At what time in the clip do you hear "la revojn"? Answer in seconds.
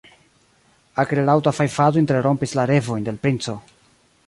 2.61-3.09